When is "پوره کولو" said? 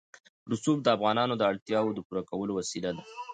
2.07-2.51